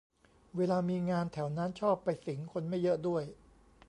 [0.57, 3.23] เวลามีงานแถวนั้นชอบไปสิง คนไม่เยอะด้วย